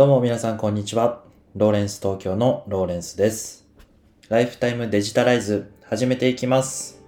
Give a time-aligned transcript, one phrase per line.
[0.00, 1.20] どうも皆さんこんにちは。
[1.54, 3.66] ローレンス東京のローレンスです。
[4.30, 7.02] ライフタイムデジタライズ始めていきます。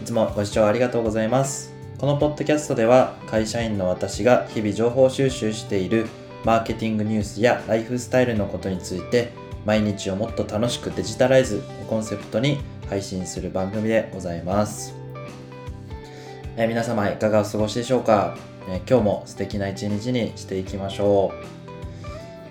[0.00, 1.74] いつもご視聴ありがとうございます。
[1.98, 6.06] このポッドキャストでは会社員の私が日々情報収集している
[6.44, 9.32] マーケティングニュースやライフスタイルのことについて
[9.64, 15.05] 毎日をもっと楽しくデジタライズをコンセプトに配信する番組でございます。
[16.58, 18.34] えー皆様いかがお過ごしでしょうか、
[18.66, 21.30] えー今日も素敵な一日にしていきましょ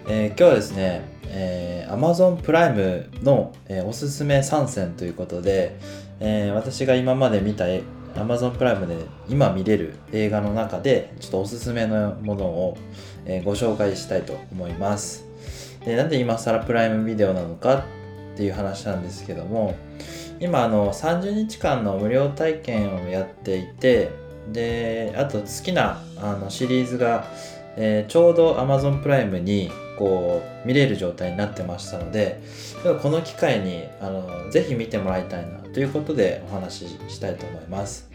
[0.07, 0.11] う。
[0.11, 5.75] えー今日はですね、えー Amazon プライムの、えおすすめ参戦ということで、
[6.19, 7.65] え私が今まで見た
[8.13, 8.95] Amazon プライムで
[9.27, 12.77] 今見れる映画の中でちょっとおすすめのものを、
[13.25, 15.25] えご紹介したいと思います。
[15.83, 17.83] でなんで今更プライムビデオなのか
[18.35, 19.75] っていう話なんですけども
[20.39, 24.11] 今あの30日間の無料体験をやっていて
[24.51, 27.25] であと好きなあのシリーズが、
[27.77, 32.41] えーちょうど Amazon プライムにこう見れる状態になってましたので
[33.01, 38.09] この機会にあのぜひ見てもらいたいなということでお話ししたいと思います。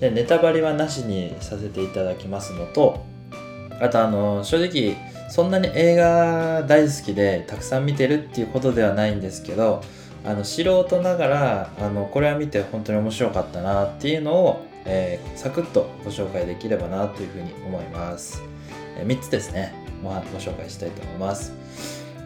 [0.00, 3.04] でネタバレはなしにさせていただきますのと
[3.80, 4.96] あとあの正直
[5.28, 9.82] そんなに映画大好きでたくさん見てるっていうことではないんですけど
[10.24, 18.42] あの素人ながらあのこれは見て本当に面白かったなっていうのを、えーサクッとご紹介できればなというふうに思います、
[18.96, 19.72] え3つですね。
[20.02, 21.52] ごご紹介したいと思います。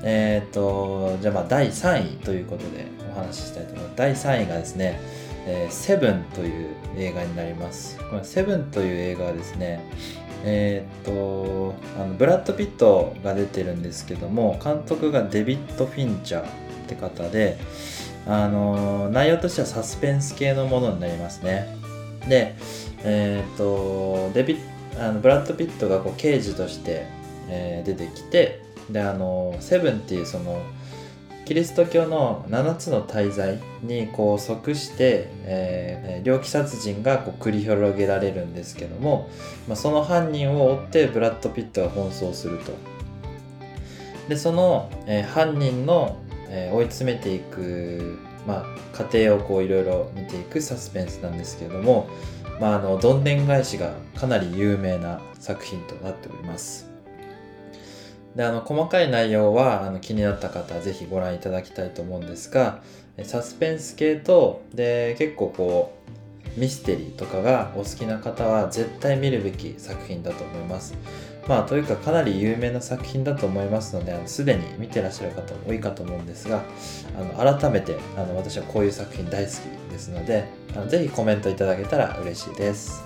[0.03, 3.97] えっ、とじゃあまあ第3位ということでお話ししたいと思います。
[3.97, 5.01] 第3位がですね
[5.47, 7.99] えセブンという映画になります。
[8.11, 9.85] このセブンという映画はですね
[10.45, 16.62] えーっとあのブラッド・ピットが出てるんですけども監督がデビッド・フィンチャー
[16.93, 17.59] って方で
[18.27, 21.67] あの内容としてはサスペンス系のものになりますね。
[22.29, 22.55] で
[23.05, 24.59] えーっとデビ
[24.99, 27.07] あのブラッド・ピットがこう刑事として、
[27.49, 30.63] えー出てきてであのセブンっていうその
[31.45, 39.29] キリスト教の7つの大罪にこう即して、えー猟奇殺人がこう繰り広げられるんですけども、
[39.67, 42.73] まあ、その犯人を追ってブラッド・ピットが奔走すると。
[44.29, 46.22] でその、えー犯人の、
[46.53, 52.09] えー追い詰めていく、まあ、過程をこういろいろ見ていくサスペンスなんですけれども、
[52.61, 56.89] まあ、あのどんでん返しがかなり有名な作品となっております。
[58.37, 62.81] であの細かい内容はあの気になった方はぜひご覧いただきたいと思うんですが
[63.25, 65.99] サスペンス系とで結構こ
[66.57, 70.95] うミステリーとかがお好きな方は絶対見るべき作品だと思います。
[71.49, 76.63] まあというかかなり有名な作品だと思いますのであのすでに見てらっしゃる方も多いかと思うんですが
[77.19, 79.55] あの改めてあの私はこういう作品大好き
[79.91, 83.05] ですのであのぜひコメントいただけたら嬉しいです。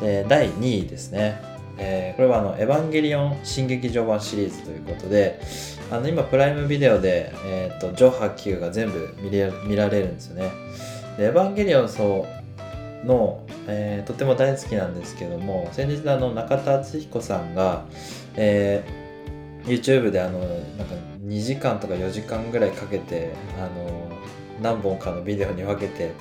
[0.00, 1.40] で第2位ですね。
[1.78, 5.40] えーこれはあの「エヴァンゲリオン新劇場版」シリーズということで
[5.90, 10.50] あの今プライムビデオで、えー、とジョハ Q が全部見れ見られるんですよね。
[11.16, 12.41] でエヴァンゲリオンそう
[13.04, 17.84] の、えーとても大好きなんですけども先日あの中田敦彦さんが、
[18.34, 19.02] えー
[19.64, 20.48] YouTube であのなん
[20.86, 24.10] か2時間とか4時間ぐらいかけてあの
[24.60, 26.12] 何本かのビデオに分けて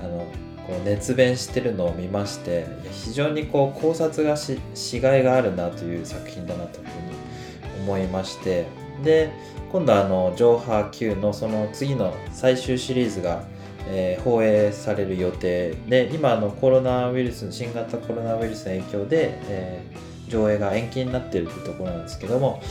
[0.00, 0.26] あの
[0.66, 8.66] こう熱弁してるのを見まして非常にこう考察がししがいがあるなという作品だなというふうに思いまして
[9.02, 9.32] で
[9.72, 13.44] 今度あのジョーハー Q のその次の最終シリーズが、
[13.88, 22.62] えー放映される予定で今あのコロナウイルス新型コロナウイルスの影響で、えー上映が延期になっているというところなんですけども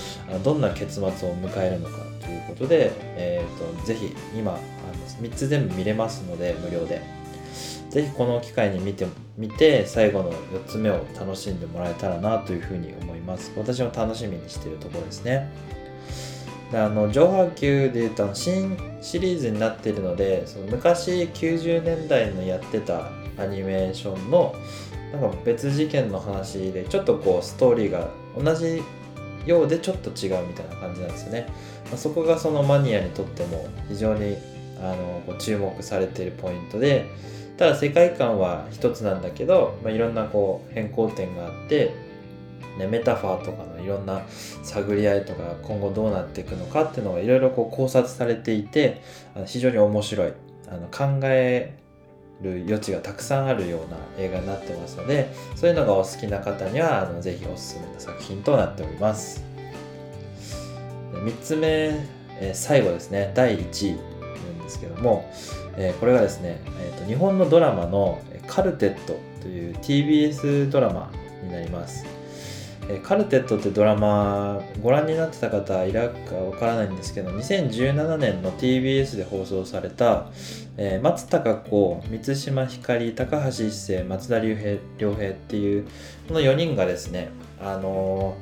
[0.43, 4.61] どんな結末を迎えるのかということで、えー、とぜひ今あの
[5.21, 7.19] 3つ全部見れますので無料で。
[7.89, 13.51] ぜひこの機会に見て見て最後の4つ目を楽しんでもらえたらなというふうに思います。
[13.57, 15.51] 私も楽しみにしているところですね。
[16.71, 24.53] であの上波級でいうと新シリーズになっているのでその昔90年代のやってたアニメーションの
[25.11, 28.83] なんか別事件の話でちょっとこうストーリーが同じ
[29.45, 31.47] ようでちょっと違うみたいな感じなんですよね、
[31.85, 34.37] まあ、そこがそのマニアにとっても非常に
[34.79, 37.09] あのこう注目されているポイントで
[37.57, 41.93] ただ世界観は一つなんだけど、まあ、いろんなこう変更点があって、
[42.79, 44.21] ね、メタファーとかのいろんな
[44.63, 49.01] 探り合いとか今後どうなっていくのかっていうのがいろいろこう考察されていて
[49.45, 50.33] 非常に面白い。
[50.71, 51.73] あの考え
[52.41, 59.43] る余地がたくさんあるような映画になってますのでそういうのがお好きな方にはあのぜひおすすめの作品となっております。
[61.11, 61.67] 3つ目、
[62.39, 63.31] えー最後ですね。
[63.35, 65.29] 第1位なんですけども、
[65.75, 71.11] えーこれがですね、えーと日本のドラマの「カルテット」という TBS ドラマ
[71.43, 72.05] になります。
[72.89, 80.25] えカルテットってドラマご覧になってた方いらっかわからないんですけど2017年の TBS で放送された、
[80.75, 85.87] えー、松たか子満島ひかり高橋一生松田龍平良平っていう
[86.27, 87.29] この4人がですね
[87.61, 88.35] あの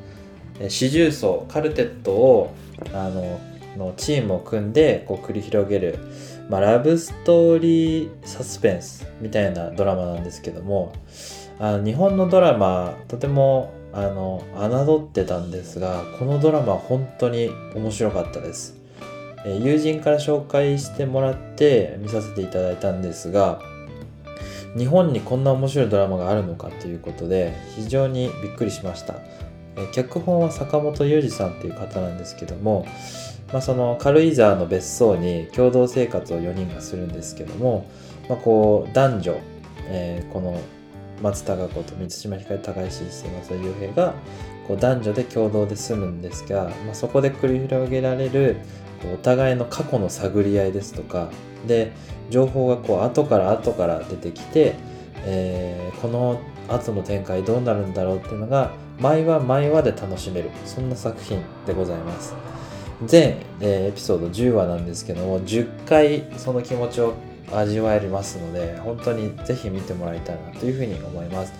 [0.59, 2.55] ー、四重奏カルテットを
[2.93, 3.41] あの
[3.75, 5.99] のチームを組んでこう繰り広げる、
[6.49, 10.93] まあ、ラブストーリーサスペンスみたいなドラマなんですけども
[11.59, 18.79] あの日本のドラマとてもあの侮ってたんですがこのドラマ本当に面白かったです、
[19.43, 23.59] え、友人から紹介してもらって見させていただいたんですが
[24.77, 29.15] 日本にこんな面白いドラマがあるのかということで非常にびっくりしました、
[29.75, 32.85] え、脚本は坂本裕二さんという方なんですけども
[33.51, 37.89] まあ、その軽井沢の別荘に共同生活を4人がするんですけども、
[38.27, 39.39] まあ、こう男女、
[39.85, 40.59] えー、この
[41.21, 44.13] 松たか子と満島ひかり高橋一生松田雄平が
[44.67, 48.57] こう男女で共同で住むんですが、まあ、そこで繰り広げられる
[49.13, 51.29] お互いの過去の探り合いですとか
[51.67, 51.93] で
[52.29, 54.75] 情報がこう後から後から出てきて、
[55.25, 62.35] えー、この後の展開どうなるんだろうっていうのが毎話毎話で楽しめるそんな作品でございます。
[63.05, 67.13] 全、えー、エピソード10話なんですけども10回その気持ちを
[67.51, 71.53] 味わえますので本当にぜひ見てもらいたいなというふうに思います。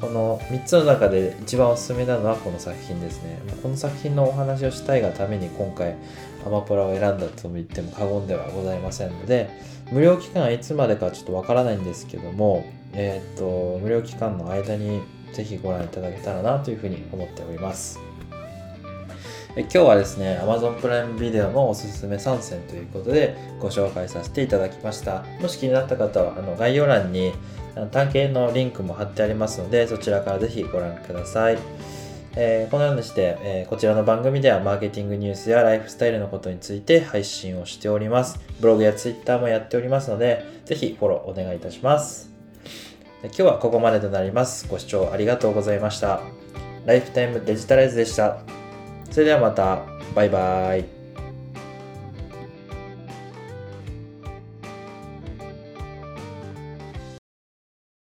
[0.00, 3.38] この3つの中で一番おすすめなのはこの作品ですね。
[3.62, 5.96] この作品のお話をしたいがために今回
[6.46, 9.50] アマプラを選んだと言っても過言ではございませんので
[9.92, 12.64] 無料期間はいつまでかちょっとわからないんですけども
[12.94, 15.02] えっ、と無料期間の間に
[15.32, 18.09] ぜひご覧いただけたらなというふうに思っております。
[19.56, 27.32] 今日はですね Amazon プライムビデオのおすすめ3選ということでご紹介させていただきましたもし気になった方はあの概要欄に
[27.90, 31.58] 単形のリンクも貼ってありますのでそちらからぜひご覧ください
[32.36, 38.38] えー、このようにして、えー、こちらの番組ではマーケティングニュースやライフスタイルのことについて配信をしております。
[38.60, 42.30] ブログやツイッターもやっておりますので、ぜひフォローお願いいたします。
[43.24, 44.68] 今日はここまでとなります。
[44.68, 46.20] ご視聴ありがとうございました。
[46.86, 48.59] ライフタイムデジタライズでした。
[49.10, 49.82] それではまた。
[50.14, 50.99] バイバイ。